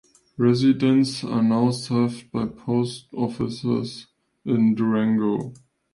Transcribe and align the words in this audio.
Residents 0.35 1.23
are 1.23 1.43
now 1.43 1.69
served 1.69 2.31
by 2.31 2.47
post 2.47 3.05
offices 3.13 4.07
in 4.43 4.73
Durango. 4.73 5.53